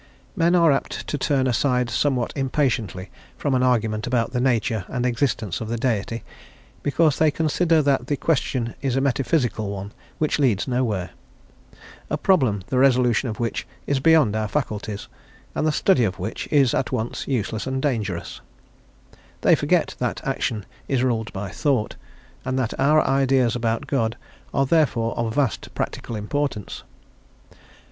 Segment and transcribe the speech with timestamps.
[0.35, 5.05] Men are apt to turn aside somewhat impatiently from an argument about the Nature and
[5.05, 6.23] Existence of the Deity,
[6.81, 11.11] because they consider that the question is a metaphysical one which leads nowhere;
[12.09, 15.07] a problem the resolution of which is beyond our faculties,
[15.53, 18.41] and the study of which is at once useless and dangerous;
[19.41, 21.95] they forget that action is ruled by thought,
[22.43, 24.17] and that our ideas about God
[24.51, 26.81] are therefore of vast practical importance.